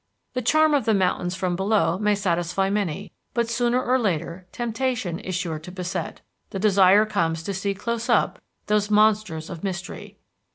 The 0.33 0.41
charm 0.41 0.73
of 0.73 0.85
the 0.85 0.95
mountains 0.95 1.35
from 1.35 1.55
below 1.55 1.99
may 1.99 2.15
satisfy 2.15 2.71
many, 2.71 3.11
but 3.35 3.49
sooner 3.51 3.83
or 3.83 3.99
later 3.99 4.47
temptation 4.51 5.19
is 5.19 5.35
sure 5.35 5.59
to 5.59 5.71
beset. 5.71 6.21
The 6.49 6.57
desire 6.57 7.05
comes 7.05 7.43
to 7.43 7.53
see 7.53 7.75
close 7.75 8.09
up 8.09 8.41
those 8.65 8.89
monsters 8.89 9.47
of 9.51 9.63
mystery. 9.63 10.17